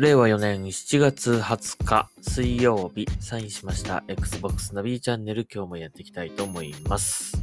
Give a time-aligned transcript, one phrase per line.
[0.00, 7.36] 令和4年7月20日水曜日サインしました Xbox ナビーチャンネル今日もやっていきたいと思います。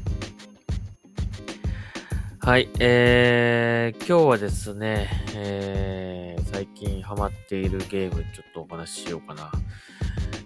[2.39, 9.51] はい、えー、今日はですね、えー、最近ハマっているゲームちょっとお話ししようかな。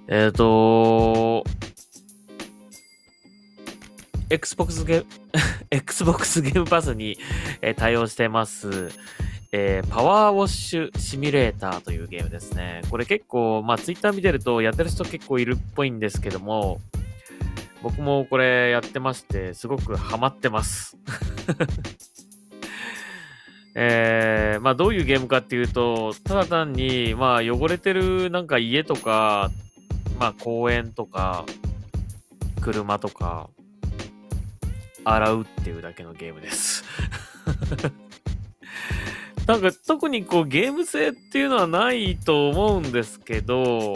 [0.10, 1.46] えーと
[4.30, 5.10] Xbox ゲーム、
[5.72, 7.18] Xbox ゲームパスに、
[7.62, 8.90] え対応してます、
[9.54, 12.84] えーパワーウォッシュシミュレーターというゲームですね。
[12.90, 16.80] これ結構、まあツイッター見てるとやってる人結構いるっぽいんですけども、
[17.84, 20.98] 僕もこれやってまして、すごくハマってます。
[23.76, 29.52] えー、まあどういうゲームかっていうと、ただ単に、まあ汚れてるなんか家とか、
[30.18, 31.46] まあ公園とか、
[32.62, 33.50] 車とか、
[35.04, 36.86] 洗うっていうだけのゲームです。
[39.48, 43.96] なんか特にこうゲーム性っていうのはないと思うんですけど、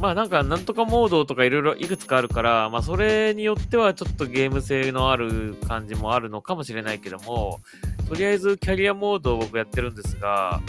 [0.00, 7.60] まあなんかなんとかモードとかいろいろいくつかあるから、まあそれによってはちょっとゲーム性のある感じもあるのかもしれないけども、
[8.08, 10.60] とりあえずキャリアモードを僕やってるんですが、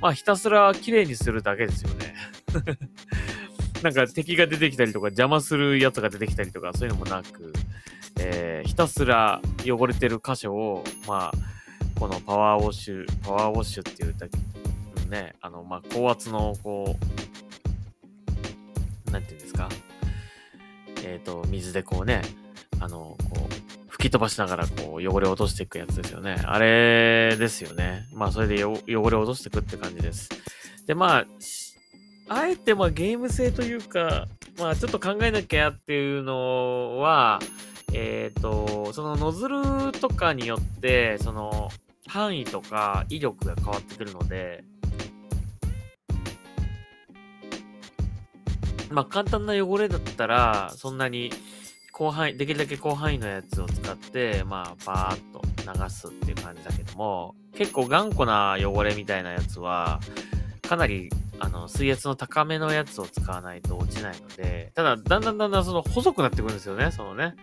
[0.00, 2.14] まあひたすら綺麗にするだけですよね。
[3.82, 7.52] なんか敵が出てきたりとか邪魔するやつが出てきたりとかそういうのもなく、
[8.18, 11.59] えーひたすら汚れてる箇所を、まあ、
[12.00, 14.38] このパワーウォッシュ、パワーウォッシュっていうだけ、
[15.10, 16.96] ね、あの、まあ、高圧の、こ
[19.06, 19.68] う、なんていうんですか、
[21.04, 22.22] えっ、と、水でこうね、
[22.80, 26.36] あの、こう、吹き飛ばしながら、こう、汚れを落としていくやつですよね。
[26.46, 28.06] あれですよね。
[28.14, 30.30] まあ、それで汚れを落としていくって感じです。
[30.86, 31.26] で、まあ、
[32.30, 34.26] あえて、まあ、ゲーム性というか、
[34.58, 37.40] まあ、ちょっと考えなきゃっていうのは、
[37.92, 41.70] えっ、と、そのノズルとかによって、その
[42.10, 44.64] 範囲とか威力が変わってくるので、
[48.90, 51.30] まあ簡単な汚れだったら、そんなに
[51.96, 55.40] 広範囲、できるだけ広範囲のやつを使って、まあバーッと
[55.82, 60.00] 流すっていう感じだけども、結構頑固な汚れみたいなやつは、
[60.68, 67.36] かなりあの水圧の高めのやつを使わないと落ちないので、ただだんだんだんだんその細くなってくるんですよね、そのね。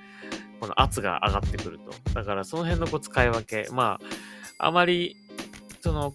[0.60, 1.94] この圧が上がってくると。
[2.14, 3.68] だからその辺のこう使い分け。
[3.72, 4.06] まあ、
[4.58, 5.16] あまり、
[5.82, 6.14] その、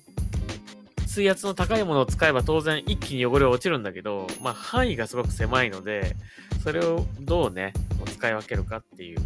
[1.07, 6.17] 水圧の高いものを使えば当然一気に汚れは落ちるんだけど、まあ範囲がすごく狭いので、
[6.63, 9.19] それをどうね、う使い分けるかっていう、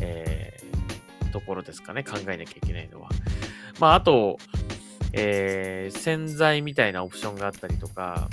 [0.00, 2.04] えーところですかね。
[2.04, 3.08] 考えなきゃいけないのは。
[3.80, 4.38] まああと、
[5.12, 8.28] えー洗剤みたいなオプションがあったりとか、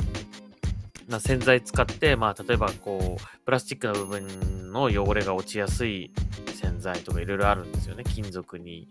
[1.10, 6.12] まあ、洗剤使って、まあ、例えばこう、プラスチックの部分の汚れが落ちやすい
[6.54, 8.04] 洗剤とかいろいろあるんですよね。
[8.04, 8.88] 金属に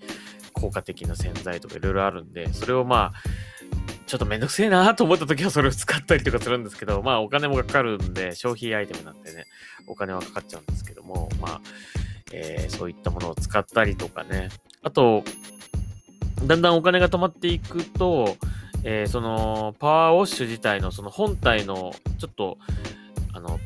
[0.53, 3.19] 効果的な洗剤とかいろいろあるんで、それをまあ、
[4.07, 9.45] ちょっとめんどくせえなと思った時はそれを使ったりとかするんですけど、まあお金もかかるんで、消費アイテムなんでね、
[9.87, 11.61] お金はかかっちゃうんですけども、まあ、
[12.33, 14.49] えーそういったものを使ったりとかね。
[14.83, 15.25] あと、
[16.47, 18.37] だんだんお金が溜まっていくと、
[18.85, 22.59] えーそのパワーウォッシュ自体のその本体のちょっと
[23.35, 23.59] あの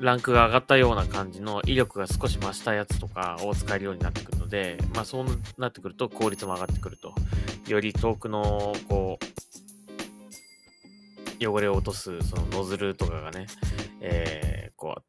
[0.00, 5.26] ランクが上がったような感じの威力が少し増したやつとかを使えるようになってくるので、まあそう
[5.58, 7.14] なってくると効率も上がってくると。
[7.66, 9.18] より遠くのこ
[11.40, 13.46] う汚れを落とすそのノズルとかがね、
[14.00, 15.02] えーこう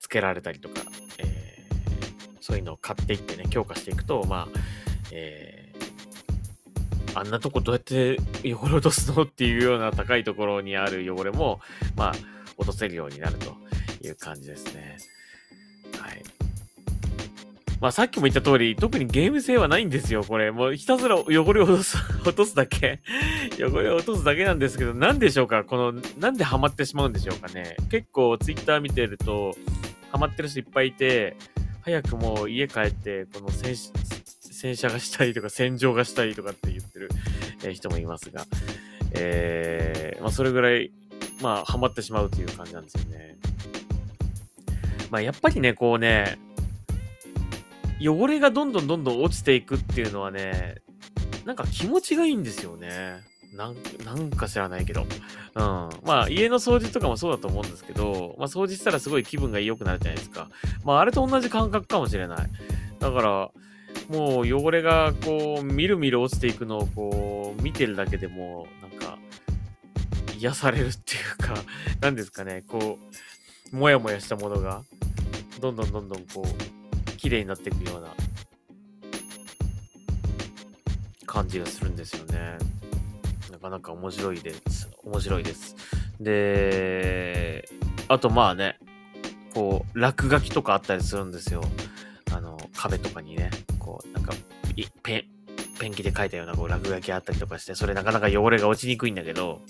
[0.00, 0.82] つけられたりとか、
[1.18, 1.72] えー
[2.40, 4.58] そういうのを買っていってね、強化していくと、まあ、
[5.12, 5.82] えー
[7.14, 11.60] あんなとこどうやって汚れ落とすのっていうような高いところにある汚れも、
[11.94, 12.12] まあ、
[12.56, 13.54] 落とせるようになると
[14.02, 14.98] いう感じですね。
[15.98, 16.22] はい。
[17.80, 20.52] まあ、さっきも言った通り、特にゲーム性はないんですよ、これ。
[20.52, 23.00] もうひたすら汚れを落とす、落とすだけ。
[23.58, 25.64] 汚れを落とすだけなんですけど、なんでしょうか？
[25.64, 27.76] この、なんでハマってしまうんでしょうかね？
[27.90, 29.56] 結構、ツイッター見てると、
[30.12, 31.36] ハマってる人いっぱいいて、
[31.80, 33.74] 早くもう家帰って、この洗
[34.76, 37.08] 車がしたいとか洗浄がしたいとかって言ってる、
[37.64, 38.46] え人もいますが、
[39.10, 40.92] えーまあ、それぐらい、
[41.40, 43.38] まあ、ハマってしまうという感じなんですよね。
[45.12, 46.38] まあ、やっぱりね、こうね、
[48.00, 50.76] 汚れがどんどんどんどん落ちていくっていうのはね、
[51.44, 53.20] なんか気持ちがいいんですよね。
[53.54, 53.76] なん
[54.06, 55.02] なんか知らないけど。
[55.02, 55.90] うん。
[56.02, 60.48] まあ、家の掃除とかもそうだと思うんですけど、まあ、掃除したらすごい気分が良くなるじゃないですか。
[60.82, 62.48] まあ、あれと同じ感覚かもしれない。
[62.98, 63.50] だから、
[64.08, 69.18] もう汚れがこう、みるみる落ちていくのをこう、見てるだけでも、なんか、
[70.38, 71.54] 癒されるっていうか、
[72.00, 73.14] なんですかね、こう、
[73.72, 74.82] もやもやしたものが、
[75.60, 78.08] どんどんどんどんこう、綺麗になっていくような
[81.26, 82.58] 感じがするんですよね。
[83.50, 84.90] だかなか面白いです。
[85.02, 85.74] 面白いです。
[86.20, 87.66] で、
[88.08, 88.78] あとまあね、
[89.54, 91.62] こう、落書きとかあったりするんですよ。
[92.30, 94.34] あの、壁とかにね、こう、なんか、
[95.02, 95.24] ペン、
[95.78, 99.60] ペンキで書いたようなこう落書きあったりとかして、それなかなか汚れが落ちにくいんだけど、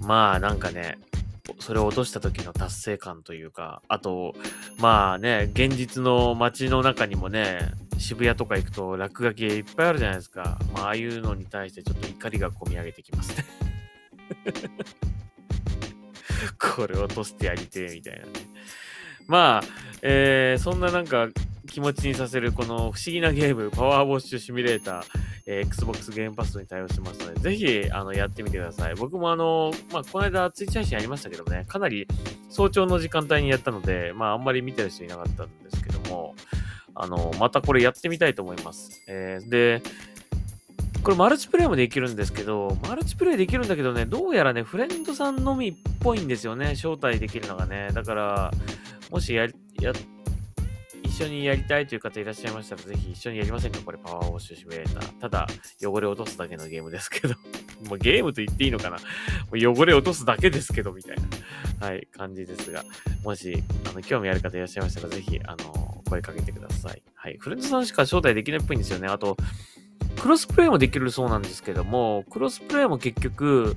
[0.00, 0.98] まあなんかね、
[1.58, 4.34] それを落とした時の達成感というか、あと、
[4.78, 10.58] まあね、現実の街の中にもね、渋谷とか行くと落書きいっぱいあるじゃないですか。
[10.74, 13.44] まあ、ああいうのに対してちょっと怒りが込み上げてきますね
[16.58, 18.32] これ落としてやりてえみたいなね。
[19.26, 19.62] まあ、
[20.02, 21.28] えー、そんななんか
[21.68, 25.02] 気持ちにさせるこの不思議なゲーム、パワーウォッシュシミュレーター、
[25.50, 28.94] えー、Xbox ゲームパスに対応してますので、ぜひ、あの、やってみてください。
[28.94, 32.06] 僕もあの、まあ、この間、ツイッチ配信ありましたけどね、かなり
[32.50, 36.34] 早朝の時間帯にやったので、まあ、あんまり見てる人いなかったんですけども、
[36.94, 39.02] あの、またこれやってみたいと思います。
[39.08, 39.82] えー、で、
[41.02, 47.88] これマルチプレイもできるんですけど、マルチプレイできるんだけどね、どうやらね、フレンドさんのみっぽいんですよね、招待できるのがね。
[47.94, 48.50] だから、
[49.10, 49.46] もしや、
[49.80, 49.92] や、
[51.18, 53.80] 一緒にやりたいという方いらっしゃいましたら、ぜひ一緒にやりませんか？
[53.84, 55.12] これパワーウォッシュシミュレーター。
[55.18, 55.48] ただ、
[55.84, 57.34] 汚れ落とすだけのゲームですけど。
[57.90, 58.98] もうゲームと言っていいのかな？
[59.50, 61.16] 汚れ落とすだけですけど、みたい
[61.80, 62.84] な、はい、感じですが、
[63.24, 67.02] もし、あの、興味ある方いらっしゃいましたら、ぜひ、あの、声かけてください。
[67.16, 67.36] はい。
[67.40, 69.08] フレンドさんしか招待できないっぽいんですよね。
[69.08, 69.36] あと、
[70.20, 73.76] クロスプレイもできるそうなんですけども、クロスプレイも結局、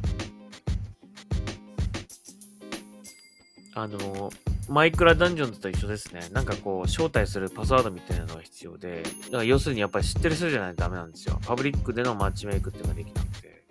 [3.73, 4.31] あの、
[4.69, 6.21] マイクラダンジョンズと一緒ですね。
[6.31, 11.39] なんかこう、招待するパスワードみたいなのが必要で、だから要するにやっぱり知ってる人じゃないとダメなんですよ。
[11.45, 13.63] パブリックでのマッチメイクっていうのができなくて、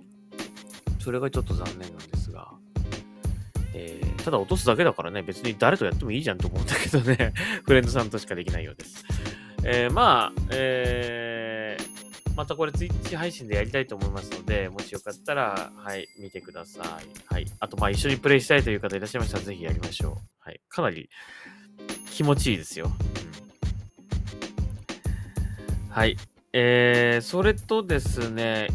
[0.99, 2.51] それがちょっと残念なんですが、
[3.75, 7.33] えー、ただ落とすだけだからね、別に誰とやってもいいじゃんと思うんだけどね、
[7.65, 9.05] フレンドさんとしかできないようです。
[9.65, 11.30] えー、まあ、えー、
[12.37, 16.85] またこれツイッチ配信でやりたいと思いますので、もしよかったら、はい、見てください。
[17.33, 17.47] はい。
[17.59, 20.15] あと、まあ、一緒にプレイしたいという方いらっしゃいましたら、ぜひやりましょう。
[20.39, 20.61] はい。
[20.69, 21.11] かなり
[22.11, 22.91] 気持ちいいですよ。
[25.89, 26.17] うん、はい。
[26.53, 28.69] えー、それとですね、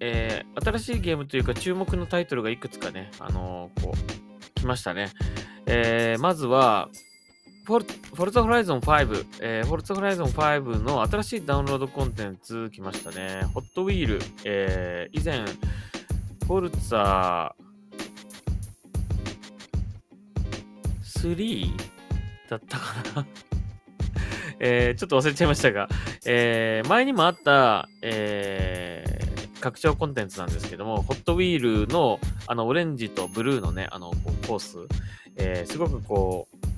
[0.00, 5.10] えー、新しいゲームというか注目のタイトルがいくつかね、あのー、こう、来ましたね。
[5.66, 6.88] えー、まずは、
[7.64, 13.42] フォルフォルツホライゾン5、えー、フォルツァホライゾン5の新しいダウンロードコンテンツ来ましたね。
[13.54, 15.44] ホットウィール、えー、以前、
[16.46, 17.52] フォルツァ
[21.04, 21.70] 3
[22.50, 23.26] だったかな？
[24.58, 25.88] えー、ちょっと忘れちゃいましたが、
[26.26, 32.18] えー、前にもあった、えー、拡張コンテンツなんですけども、ホットウィールの、
[32.48, 34.10] あの、オレンジとブルーのね、あの、
[34.46, 34.78] コース、
[35.36, 36.71] えー、すごくこう、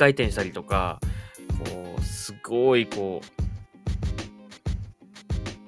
[0.00, 0.98] 回転したりとか、
[1.58, 3.20] こう、すごい、こ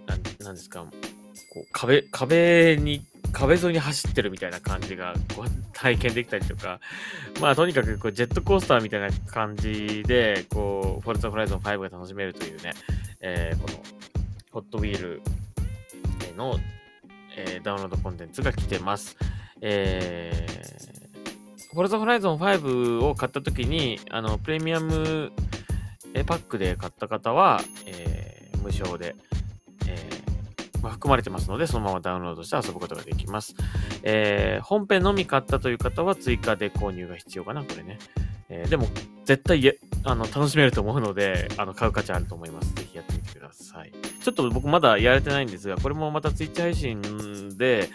[0.07, 6.81] う、な、なんですか、こう、壁、壁に壁沿いに走ってるみたいな感じがこう体験できたりとか、
[7.43, 12.73] まあとにかくこうジェットコースターみたいな感じで、こう、フォルツァホライゾン5が楽しめるというね、
[13.21, 13.75] えー、この
[14.53, 15.23] ホットウィール
[16.37, 16.59] の、
[17.37, 19.17] えー、ダウンロードコンテンツが来てます。
[19.61, 21.02] えー、
[21.73, 25.33] フォルツァホライゾン5を買った時に、あの、プレミアム
[26.27, 29.17] パックで買った方は、えー、無償で
[29.87, 30.09] え、
[30.83, 33.55] まあ、含まれてますので、そのままダウンロードして遊ぶことができます。
[34.03, 37.99] えー、本編のみ買ったという方は追加で購入が必要かな、これね。
[38.49, 38.87] え、でも、
[39.25, 42.75] 絶対あの楽しめると思うので、あの買う価値あると思います。
[42.75, 43.93] ぜひやってみてください。
[44.23, 47.89] ちょっと僕まだやれてないんですが、これもまた Twitch 配信で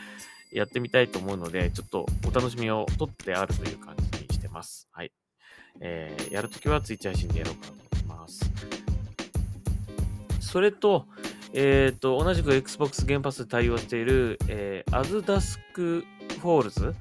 [0.51, 4.87] やってみたいと思うので、ちょっとお楽しみを取ってあるという感じにしてます。
[4.91, 5.11] はい。
[5.79, 8.51] えー、やるときは Twitch 配信でやろうかなと思ってます。
[10.39, 11.05] それと、
[11.53, 16.05] えっ、ー、と、同じく Xbox ゲーパスで対応している、えー、 As Dusk
[16.39, 16.95] Falls。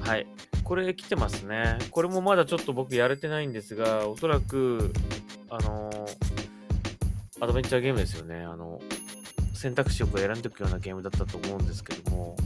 [0.00, 0.26] はい。
[0.64, 1.78] これ来てますね。
[1.90, 4.92] これもまだちょっと僕やれてないんですが、おそらく、
[5.48, 5.90] あの、
[7.40, 8.40] アドベンチャーゲームですよね。
[8.40, 8.80] あの、
[9.54, 12.36] 選択肢を選んでいくようなゲームだったと思うんですけども、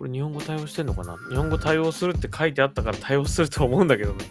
[0.00, 1.18] これ日本語対応してんのかな？
[1.28, 4.24] 日本語対応するって書いてあったから対応すると思うんだけどね。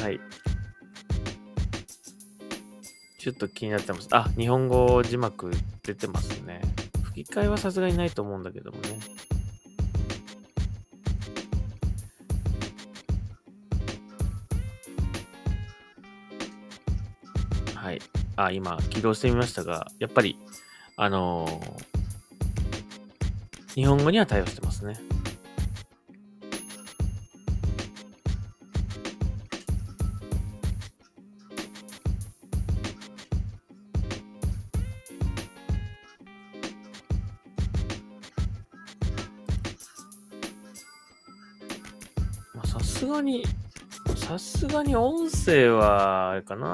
[0.00, 0.20] はい。
[3.18, 4.06] ちょっと気になってます。
[4.12, 5.50] あ、日本語字幕
[5.82, 6.60] 出てますね。
[7.02, 9.00] 吹き替えはさすがにないと思うんだけどもね。
[17.74, 18.00] はい。
[18.36, 20.38] あ、今、起動してみましたが、やっぱり、
[20.96, 21.95] あのー、
[23.76, 24.98] 日本語には対応してますね。
[42.64, 43.44] さすがに、
[44.16, 46.72] さすがに音声は、あれかな。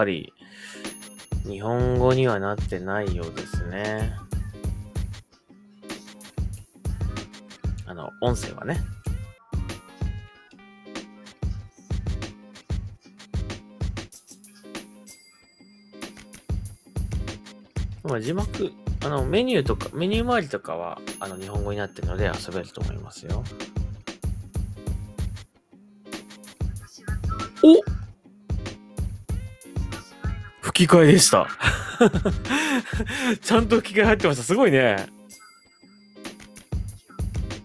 [0.00, 0.32] ぱり、
[1.44, 4.14] 日本語にはなってないようですね。
[7.84, 8.80] あの、音声はね。
[18.02, 18.72] ま、字幕、
[19.04, 23.44] あの、メニューとか、メニュー周りとかは、あの、日本語になってるので遊べると思いますよ。
[27.62, 27.99] お
[30.80, 31.46] 吹き替えでした。
[33.42, 34.42] ちゃんと吹き替え入ってました。
[34.42, 35.06] すごいね。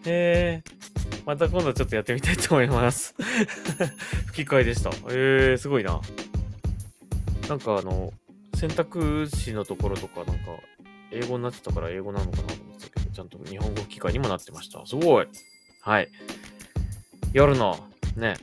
[0.06, 3.16] えー、また今度ちょっとやってみたいと思います。
[4.28, 4.90] 吹き替えでした。
[5.10, 6.02] えー、すごいな。
[7.48, 8.12] なんかあの、
[8.56, 10.44] 選択肢のところとか、なんか、
[11.12, 14.86] 英語になってたから英語なのかなと思ってたけど、ちゃんと日本語吹き替えにもなってました。
[14.86, 15.28] すごい。
[15.80, 16.10] はい。
[17.32, 18.36] 夜の、ね、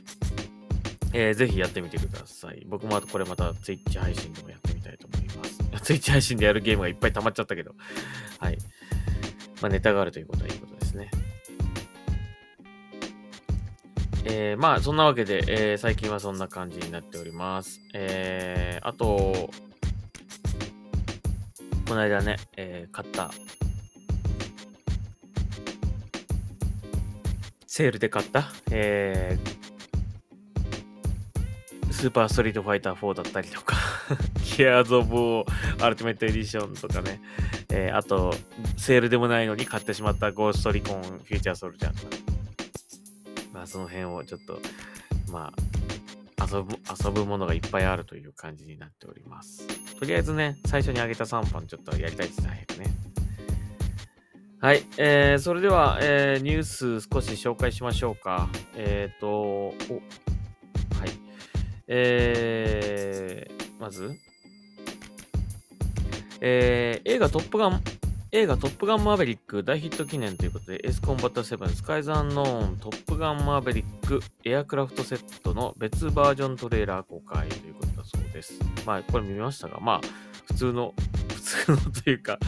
[1.14, 2.64] えーぜひやってみてください。
[2.66, 5.92] 僕もあとこれまた Twitch 配信でもやってみたいと思います。
[5.92, 7.74] Twitch 配信でやるゲームがいっぱい溜まっちゃったけど。
[8.38, 8.58] はい。
[9.60, 11.10] まあネタがあるということはいいことですね。
[14.24, 17.80] えー、まあそんなわけで、えー最近はそんな感じになっております。
[17.92, 19.50] えー、あと、
[21.88, 23.30] この間ね、えー買った、
[27.66, 29.61] セールで買った、えー
[32.02, 33.76] Super Street Fighter 4だったりとか、
[34.56, 35.44] Gears of
[35.80, 37.20] Ultimate Edition とかね、
[37.70, 38.34] えーあと、
[38.76, 42.16] セールでもないのに買ってしまった Ghost Recon Future Soldier とか、
[43.52, 44.60] まあその辺をちょっと、
[45.30, 45.52] ま
[46.40, 49.68] あ、遊ぶ、遊ぶものがいっぱいあるという感じになっております。
[50.00, 52.96] とりあえずね、最初にあげた3本ちょっとやりたいですね、早くね。
[54.58, 58.48] はい、えー、それでは、えーニュース少し紹介しましょうか。
[58.74, 59.74] えっ、と、お、
[61.94, 64.16] えー、まず、
[66.40, 67.82] えー、映画トップガン、
[68.30, 78.58] 映画トップガンマーベリック大ヒット記念ということで、エースコンバット7スカイズアンノーントップガンマーベリックエアクラフトセットの別バージョントレーラー公開ということだそうです。
[78.86, 80.00] まあ、これ見ましたが、まあ、
[80.46, 80.94] 普通の、
[81.28, 82.38] 普通のというか、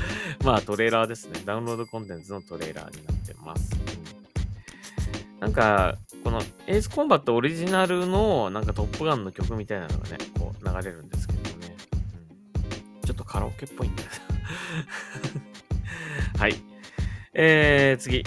[0.43, 1.43] まあ、トレーラーですね。
[1.45, 3.77] ダウンロードコンテンツのトレーラーになってます。
[3.99, 4.05] うん
[5.45, 11.77] なんか、この Ace Combat オリジナルのなんか Top Gun の曲みたいなのがね、こう流れるんですけどね。
[13.05, 14.09] ちょっとカラオケっぽいんだよ。
[16.41, 16.55] はい。
[17.35, 18.25] えー、次。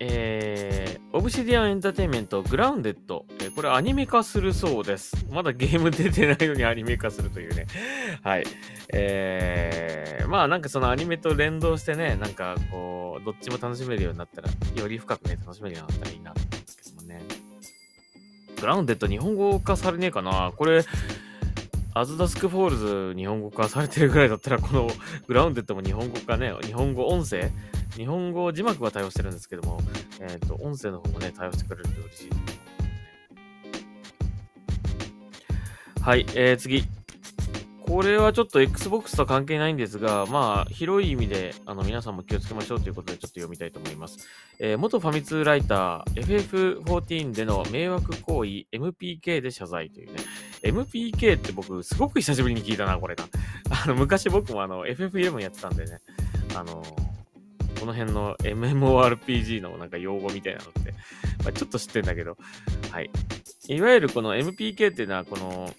[0.00, 3.24] えー、 Obsidian Entertainment Grounded。
[3.58, 5.26] これアニメ化するそうです。
[5.32, 7.66] まだゲーム出てないのにアニメ化するというね。
[8.22, 8.44] はい。
[8.92, 14.48] えー、まあなんかそのアニメと連動してね、なんかこう、どっちも楽しめるようになったら、
[14.80, 17.22] より深くね、楽しめるようになったらいいなと思うんですけどもね。
[18.60, 20.84] Grounded 日本語化されねえかなこれ、
[21.94, 24.88] As Dusk Falls 日本語化されてるぐらいだったら、この
[25.26, 27.50] Grounded も日本語化ね、日本語音声
[27.96, 29.80] 日本語字幕は対応してるんですけども、
[30.20, 32.57] えっ、と、音声の方もね、対応してくれると嬉しい。
[36.02, 36.84] はい、えー、次。
[37.88, 44.18] これはちょっと Xbox と関係ないんですが、まあ、広い意味で、あの、皆さんも気をつけましょうということで、ちょっと読みたいと思います。
[44.58, 50.20] えー元ファミ通ライター、FF14 での迷惑行為、MPK で謝罪というね。
[50.62, 53.24] MPK って僕、すごく久しぶりに聞いたな、これが。
[53.70, 55.98] あの、昔僕もあの、FF11 やってたんでね、
[56.54, 56.82] あの、
[57.80, 60.92] この辺の MMORPG のなんか用語みたいなのって、
[61.42, 62.36] まあ、ちょっと知ってんだけど、
[62.90, 63.10] はい。
[63.68, 65.72] いわゆるこの MPK っていうのは、この、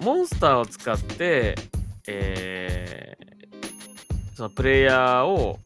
[0.00, 1.54] モンスターを使って、
[2.06, 5.58] えー、そのプレイヤーを、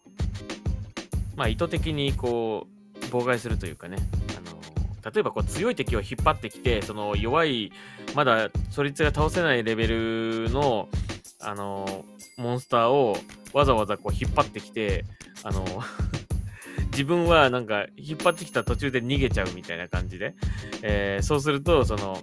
[1.36, 2.66] まあ、意図的にこ
[3.00, 3.96] う、妨害するというかね、
[4.36, 7.70] あの、例えばこう強い敵を引っ張ってきて、その弱い、
[8.16, 10.88] まだそいつが倒せないレベルの、
[11.40, 12.04] あの、
[12.36, 13.16] モンスターを
[13.52, 15.04] わざわざこう引っ張ってきて、
[15.44, 15.64] あの、
[16.90, 20.34] 自分はなんか引っ張ってきた途中で逃げちゃうみたいな感じで、
[20.82, 22.18] えーそうすると、そ、の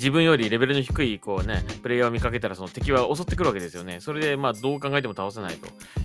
[0.00, 4.00] 自分よりレベルの低い、こうね、プレイヤーを見かけたら、その敵は襲ってくるわけですよね。
[4.00, 5.56] それで、まあ、どう考えても倒せない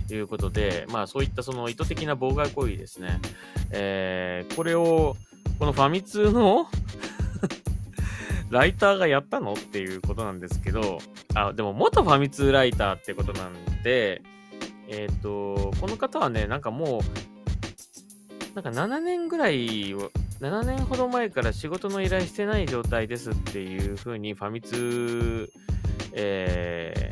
[0.06, 3.20] ということで、まあ、そういったその意図的な妨害行為ですね。
[3.70, 5.16] えーこれを、
[5.58, 6.68] このファミ通の
[8.50, 10.98] ライターがやったのっていうことなんですけど、
[11.34, 14.20] あ、でも元ファミ通ライターってことなんで、
[14.88, 17.00] えっ、ー、と、この方はね、なんかもう、
[18.54, 25.50] なんか7年ぐらいを、7年ほど前から仕事の依頼してない状態ですっていうふうにファミ通、
[26.12, 27.10] え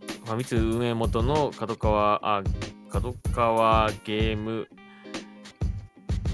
[0.00, 2.42] ー、ファミ通運営元の角川、あ、
[2.90, 4.66] 角川ゲーム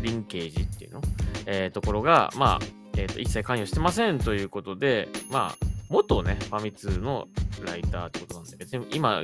[0.00, 1.02] リンケージっていうの？
[1.46, 2.58] えー、ところが、まあ、
[2.96, 7.26] えー、と一切関与してませんということで、まあ、元ね、ファミ通の
[7.66, 9.22] ライターってことなんで、別に今、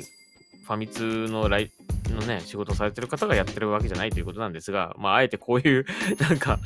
[0.66, 1.70] ファミ通のライ
[2.12, 5.86] のね、仕事されてる方がやってるわけじゃないということなんですが、まあ、あえてこういう
[6.20, 6.58] なんか、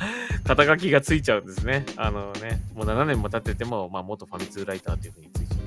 [0.45, 1.85] 肩書きがついちゃうんですね。
[1.97, 5.59] あのね、もう7年も経ってても、まあ、元ファミ通ライターというふうについちゃう。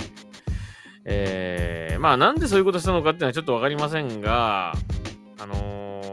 [1.05, 4.73] えー、まあ、なんでそういうことしたのかっていうのはちょっとわかりませんが、
[5.39, 6.05] あのー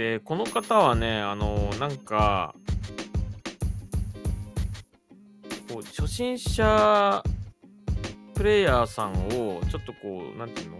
[0.00, 2.54] で、この方はね、あの、なんか、
[5.96, 7.22] 初心者
[8.34, 10.78] プレイヤーさんを、ちょっとこう、なんていうの？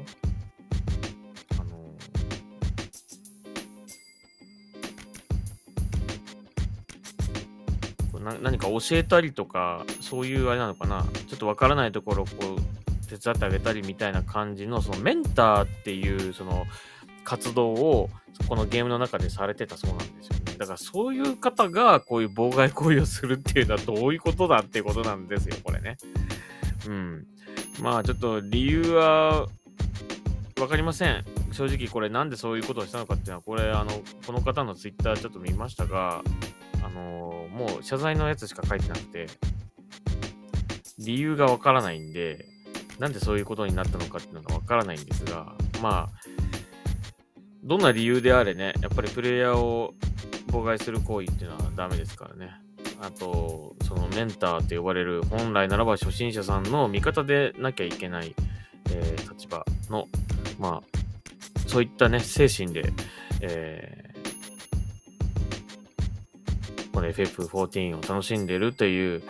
[8.19, 12.61] あの、な何か教えたりとか、そういうあれなのかな、ちょっとわからないところをこう、
[13.09, 16.65] 手伝ってあげたりみたいな感じの、そのメンターっていう、その、
[17.31, 18.11] 活動を
[18.49, 20.57] このゲームの中でされてたそうなんですよね。
[20.59, 25.97] だからそういう方がこういう妨害行為をするっていうのはどういうことだっていうことなんですよ、これね。
[26.89, 27.27] うん。
[27.81, 29.47] まあちょっと理由は
[30.61, 31.25] わかりません。
[31.53, 33.93] 正直これなんでそういうことをしたのかっていうのは、これあの、
[34.27, 36.25] この方のツイッターちょっと見ましたが、
[36.83, 39.29] あのー、もう謝罪のやつしか書いてなくて、
[40.99, 42.45] 理由がわからないんで、
[42.99, 46.40] なんでそういうことになったのかっていうのがわからないんですが、まあ、
[47.63, 49.95] どんな理由であれね、やっぱりプレイヤーを
[50.49, 52.51] 妨害する行為っていうのはダメですからね。
[53.03, 58.35] あと、そのメンターって呼ばれる、本来ならば初心者さんの味方でなきゃいけない、
[58.91, 60.09] えー、立場の、
[60.59, 62.93] まあ、そういったね、精神で、
[63.41, 69.23] えー、この FF14 を楽しんでるという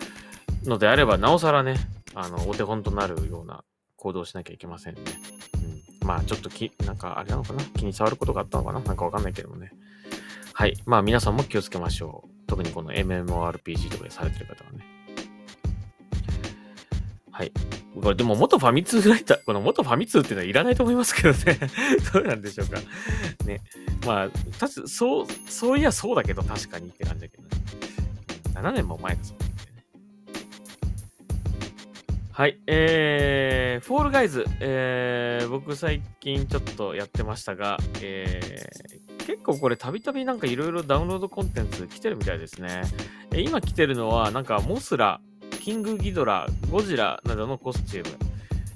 [0.63, 1.75] のであれば、なおさらね、
[2.13, 3.63] あの、お手本となるような
[3.95, 5.01] 行動をしなきゃいけませんね。
[6.11, 7.63] まあちょっとき、なんかあれなのかな？
[7.63, 8.81] 気に障ることがあったのかな？
[8.81, 9.71] なんかわかんないけどもね。
[10.53, 10.77] はい。
[10.85, 12.29] まあ皆さんも気をつけましょう。
[12.47, 14.79] 特にこの MMORPG とかでされてる方はね。
[17.31, 17.53] はい。
[18.01, 21.57] これでも元ファミ通ライター、この元ファミ通っていうのはいらないと思いますけどね。
[22.13, 22.77] どうなんでしょうか。
[23.45, 23.61] ね。
[24.05, 27.49] まあ、た、そう、そういやそうだけど確かにって感じだけどね。
[28.53, 29.37] 7年も前だそう。
[32.33, 32.57] はい。
[32.65, 42.83] えー、フォールガイズ、えー、僕最近ちょっとやってましたが、えー、結構これたびたびなんかいろいろダウンロードコンテンツ来てるみたいですね。
[43.31, 45.19] えー、今来てるのはなんかモスラ、
[45.59, 48.17] キングギドラ、ゴジラなどのコスチューム。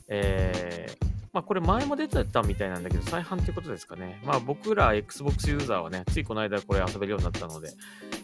[0.10, 4.22] えー、まあこれ前も出てたみたいなんだけど、再販ってことですかね。
[4.26, 7.70] まあ僕ら Xbox ユーザーはね、ついこの間これ遊べるようになったので、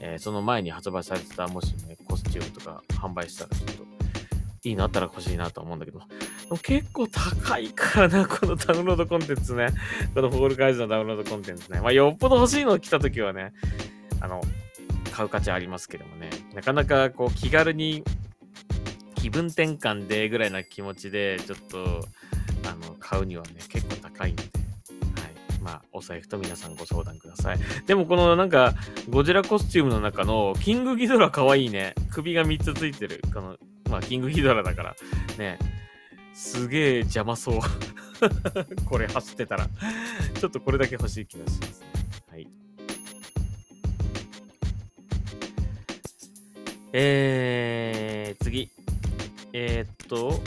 [0.01, 3.90] えー、その前に発売されてたもしね、コスチュームとか販売したらちょっと
[4.63, 6.05] いいのあったら欲しいなと思うんだけど、で
[6.51, 9.69] も結構高いからな、このダウンロードコンテンツね。
[10.13, 11.79] このフォールガイズのダウンロードコンテンツね。
[11.81, 13.53] まあ、よっぽど欲しいの来た時はね、
[14.19, 14.41] あの、
[15.11, 16.29] 買う価値ありますけどもね。
[16.53, 18.03] なかなかこう気軽に
[19.15, 22.07] 気分転換でぐらいな気持ちで、ちょっと、
[22.69, 24.43] あの、買うにはね、結構高いんで。
[25.61, 27.59] まあ、お財布と皆さんご相談ください。
[27.85, 28.73] でもこのなんか、
[29.09, 31.93] ゴジラコスチュームの中のキングギドラかわいいね。
[32.09, 33.21] 首が3つついてる。
[33.33, 33.57] この
[33.91, 34.95] まあ、キングギドラだから、
[35.37, 35.59] ね、
[36.33, 37.59] すげえ邪魔そう。
[38.85, 39.67] これ走ってたら
[40.39, 41.83] ちょっとこれだけ欲しい気がします。
[42.29, 42.47] はい。
[46.93, 48.71] えー、次。
[49.53, 50.39] えー、っと、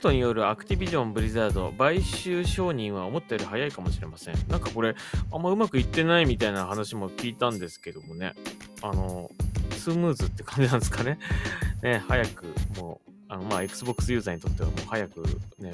[0.00, 4.34] フトによるアクティビジョン・ブリザード買収承認は思ったより早いかもしれません。
[4.48, 4.94] なんかこれ、
[5.30, 8.32] あんまうまくいってないみたいな話も聞いたんですけどもね。
[8.80, 9.30] あの、
[9.72, 11.18] スムーズって感じなんですかね。
[11.84, 12.46] ね、早く
[12.78, 15.22] もう、あの、まあ、Xbox ユーザーにとってはもう早く
[15.58, 15.70] ね、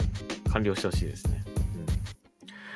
[0.53, 1.45] 完了してほしいですね。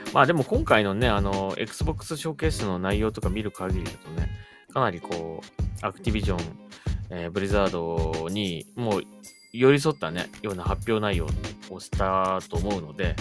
[0.07, 0.13] うん。
[0.13, 4.29] まあでも今回のね、あの、Xbox ショーケースの内容とか見る限りだとね、
[4.73, 6.39] かなりこう、アクティビジョン、
[7.11, 9.03] えー、ブリザードにもう
[9.53, 11.27] 寄り添ったね、ような発表内容
[11.71, 13.17] をしたと思うので、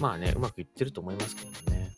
[0.00, 1.90] まあね、うまくいってると思いますけどね。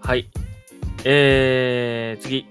[0.00, 0.30] はい。
[1.04, 2.46] えー、次。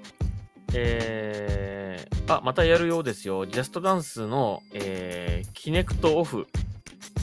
[0.76, 3.46] えー、あ、またやるようですよ。
[3.46, 6.48] ジャストダンスの、えー、キネクトオフ、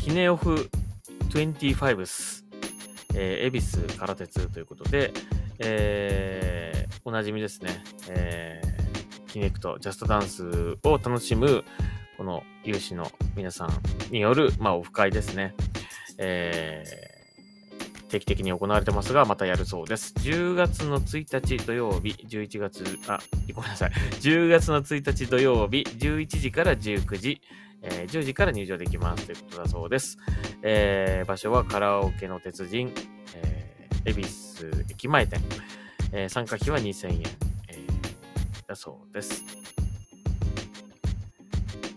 [0.00, 0.70] キネオフ
[1.30, 2.44] 25ス、
[3.14, 5.12] えー、恵比寿空鉄ということで、
[5.58, 7.82] えー、おなじみですね。
[8.08, 8.69] えー、
[9.30, 11.64] キネクト、ジャストダンスを楽しむ、
[12.18, 13.70] この有志の皆さん
[14.10, 15.54] による、まあ、オフ会ですね。
[16.18, 20.14] えー、定期的に行われてますが、またやるそうです。
[20.18, 23.20] 10月の1日土曜日、11月、あ、
[23.54, 23.90] ごめんなさい。
[24.20, 27.40] 10月の1日土曜日、11時から19時、
[27.82, 30.18] えー、10時から入場できますということだそうです。
[30.62, 32.92] えー、場所はカラオケの鉄人、
[33.36, 34.22] えー、恵比
[34.58, 35.40] 寿駅前店。
[36.12, 37.22] えー、参加費は2000円、
[38.70, 39.44] だそうです。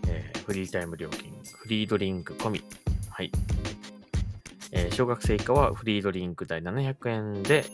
[0.08, 1.32] えー、フリータイム料金、
[1.62, 2.64] フリードリンク込み。
[3.10, 3.30] はい。
[4.72, 7.64] えー、小学生以下はフリードリンク代700円で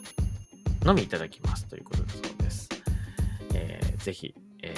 [0.83, 2.69] のみいただきますということだそうです。
[3.55, 4.75] えー、ぜひ、え、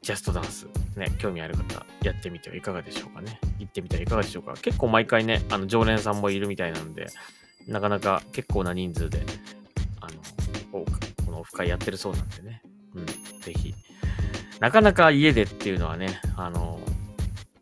[0.00, 3.40] ジャストダンス、ね、興味ある方、やってみてはいかがでしょうかね。
[3.58, 4.54] 行ってみてはいかがでしょうか。
[4.54, 7.08] 結構毎回ね、あの、常連さんもいるみたいなんで、
[7.66, 9.20] なかなか結構な人数で、
[11.54, 12.62] このオフ会やってるそうなんでね。
[12.94, 13.74] うん、ぜひ。
[14.60, 16.80] なかなか家でっていうのはね、あの、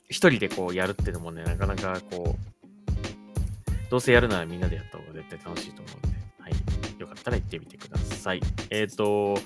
[0.09, 7.00] 一人でこうやるっていうのもね、なかなかこう、どうせやるならみんなでやった方が絶対楽しいと思うんで、はい。
[7.00, 8.40] よかったら行ってみてください。
[8.70, 9.37] えっ、ー、と、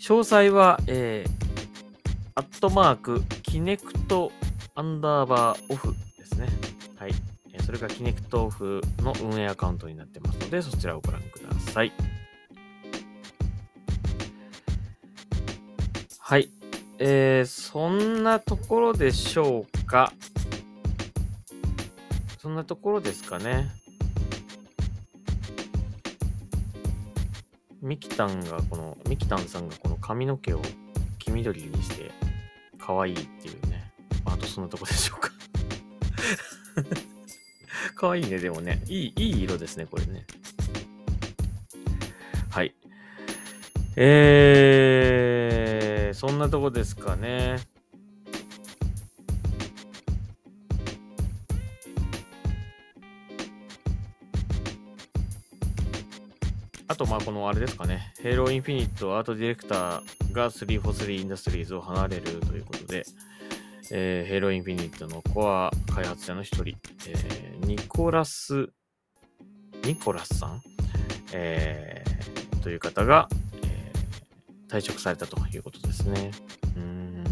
[0.00, 1.30] 詳細は、えー、
[2.34, 4.32] アットマーク、キネクト
[4.74, 6.48] アンダーバーオフですね。
[6.96, 7.12] はい。
[7.64, 11.92] それがキネクトオフの運営アカウントになってますので、そちらをご覧ください。
[16.30, 16.48] はい。
[17.00, 20.12] えー、そんなところでしょうか？
[22.38, 23.68] そんなところですかね？
[27.82, 30.62] ミキタンがこの、ミキタンさんがこの髪の毛を
[31.18, 32.12] 黄緑にして
[32.78, 33.90] 可愛いっていうね。
[34.24, 35.32] あとそんなとこでしょうか
[37.96, 38.80] 可愛いね、でもね。
[38.86, 40.24] いい、いい色ですね、これね。
[42.50, 42.72] はい。
[43.96, 45.69] えー、
[46.14, 47.58] そんなとこですかね。
[56.88, 63.04] あと、まあ、このあれですかね、 Halo Infinite アートディレクターが343 Industries を離れるということで、
[63.92, 68.70] えー、 Halo Infinite のコア開発者の一人、えー、ニコラス、
[69.84, 70.62] ニコラスさん、
[71.32, 73.28] えー、という方が、
[74.70, 76.30] 退職されたということですね。
[76.76, 77.24] うん。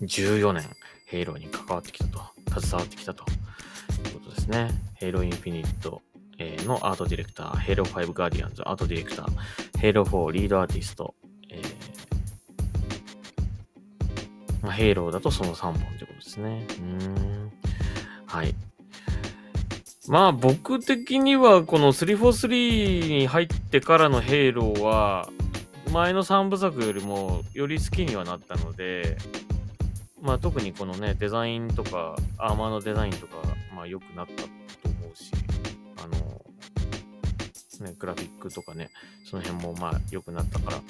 [0.00, 0.68] 14年、
[1.06, 2.20] Halo に関わってきたと、
[2.60, 4.70] 携わってきたということですね。
[4.94, 6.02] Halo Infinite
[6.66, 11.14] のアートディレクター、 Halo 5 Guardians アートディレクター、 Halo 4リードアーティスト、
[11.48, 11.92] えー
[14.62, 16.66] まあ、ヘイローだとその3本ということですね。
[16.80, 17.52] うん。
[18.26, 18.54] はい。
[20.08, 25.28] まあ僕的にはこの343に入ってからのヘイローは
[25.92, 29.16] 前の3部作よりもより好きにはなったので、
[30.20, 33.36] まあ特にこのね、デザインとか、アーマーのデザインとか、
[33.74, 34.48] まあ良くなったと
[34.84, 35.32] 思うし、
[35.98, 36.06] あ
[37.82, 38.90] の、ね、グラフィックとかね、
[39.28, 40.80] その辺もまあ良くなったから、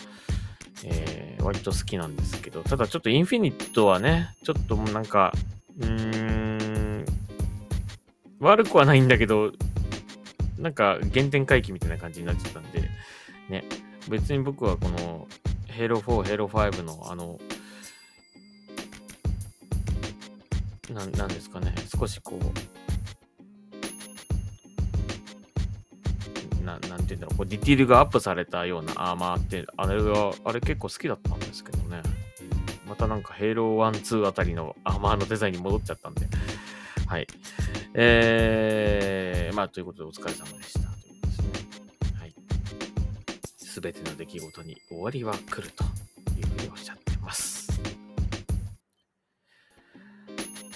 [0.84, 5.32] え、割と好きなんですけど、ただちょっとインフィニットはね、ちょっとなんか、
[5.78, 6.51] うーん、
[8.42, 9.52] 悪くはないんだけど、
[10.58, 12.82] なんか原点回帰みたいな感じになっちゃったんで、
[13.48, 13.64] ね、
[14.08, 15.28] 別に僕はこの、
[15.68, 17.38] ヘイロー4、ヘイロー5のあの、
[20.92, 22.38] ななんですかね、少しこ
[26.60, 32.02] う、ななんて言うんだろう、こうディティールがアップされたようなアーマーって、あれが、あれ結構好きだったんですけどね。
[32.88, 36.26] またなんかヘイロー1、2あたりのアーマーのデザインに戻っちゃったんで、
[37.06, 37.26] はい。
[37.94, 40.80] えー、まあ、ということでお疲れ様でした。
[40.80, 41.48] ということですね。
[42.18, 42.34] はい。
[43.58, 45.84] すべての出来事に終わりは来ると
[46.38, 47.80] いうふうにおっしゃってます。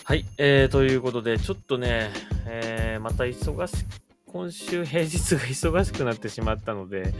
[0.04, 0.26] はい。
[0.36, 2.10] えー、ということで、ちょっとね、
[2.46, 3.84] えー、また忙し、
[4.26, 7.14] 今週平日が忙しくなってしまったので、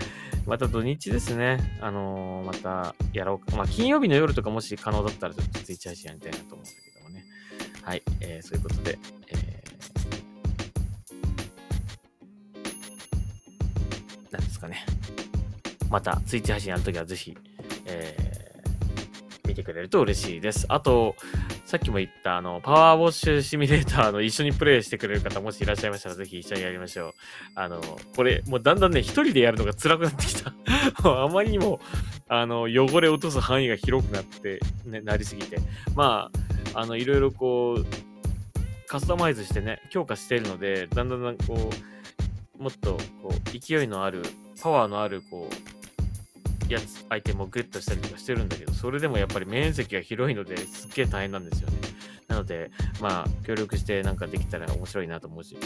[0.47, 3.57] また土日ですね、あのー、またやろうか。
[3.57, 7.25] まあ、金曜日の夜とかもし可能だったら、ちょっとツイッチ配信やりたいなと思うんだけどもね。
[7.83, 8.03] はい。
[8.21, 9.66] えー、そういうことで、えー
[14.57, 14.87] ですかね。
[15.91, 17.37] また、ツイッチ配信やるときはぜひ、
[17.87, 20.67] えー、見てくれると嬉しいです。
[20.69, 21.15] あと、
[21.65, 27.15] さっきも言った、あの、パワーウォッシュシミュレーターの 一緒にプレイしてくれる方、もしいらっしゃいましたら、ぜひ一緒にやりましょう。
[27.55, 27.81] あの、
[28.17, 30.53] これ、もうだんだんね、一人でやるのが辛くなってきた。
[31.05, 31.81] あまりにも、
[32.29, 35.59] あの、汚れ落とす範囲が広くなって、ね、なりすぎて。
[35.95, 36.31] ま
[36.75, 37.87] あ、あの、いろいろこう、
[38.89, 41.71] カスタマイズしてね、強化しているので、だんだんこ
[42.59, 44.23] う、もっと、こう、勢いのある、
[44.61, 51.77] パワーのある、こう、やつ、アイテムをグッとしたりとかしてるんだけど、それでもやっぱり面積が広いのですっげえ大変なんですよね。
[52.29, 55.57] なので、まあ、協力してなんかできたら面白いなと思うし、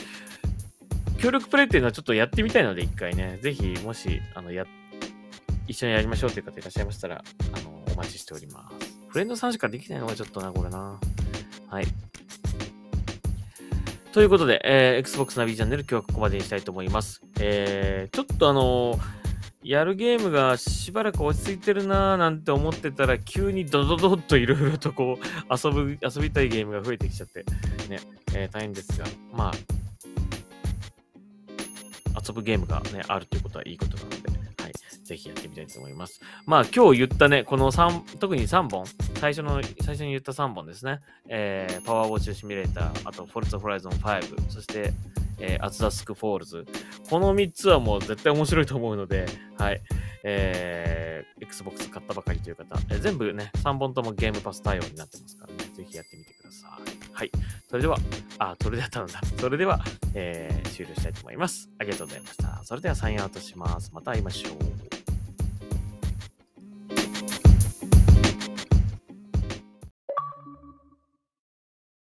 [1.18, 4.64] 協力プレイっていうのはちょっとやってみたいので、一回ね、ぜひ、もし、あの、や、
[5.66, 7.22] 一緒にやりましょうという方いらっしゃいましたら、
[7.52, 9.00] あの、お待ちしております。
[9.08, 10.98] フレンドさんしかできないのがちょっとな、これな。
[11.68, 11.86] はい。
[14.12, 17.22] ということで、えー、Xbox ナビチャンネル今日はここまでにしたいと思います。
[17.38, 18.98] えー、ちょっとあの
[19.62, 27.44] やるゲームがしばらく落ち着いてるなーなんて思ってたら、急にドドドッといろいろとこう、 遊ぶ、遊びたいゲームが増えてきちゃって、
[27.88, 28.00] ね、
[28.34, 29.54] えー、大変ですが、まあ、
[32.26, 34.39] 遊ぶゲームがね、あるということはいいことなので、
[35.10, 36.20] ぜひやってみたいと思います。
[36.46, 38.84] まあ、今日言ったね、この3、特に3本、
[39.18, 44.92] 最初の、最初に言った3本ですね、えー、 PowerWash Simulator、あと、 Forza Horizon 5、そして、
[45.40, 46.64] えー、 As Dusk Falls。
[47.08, 49.26] この3つはもう絶対面白いと思うので、
[49.58, 49.80] はい。
[50.22, 57.12] えー、Xbox 買ったばかりという方、えー、全部ね、3本ともゲームパス対応になってますからね、ぜひやってみてください。
[57.12, 57.30] はい。
[57.68, 57.96] それでは、
[58.38, 59.20] あ、それでは頼んだ。
[59.38, 59.80] それでは、
[60.14, 61.70] えー、終了したいと思います。
[61.78, 62.60] ありがとうございました。
[62.64, 63.90] それではサインアウトします。
[63.94, 64.99] また会いましょう。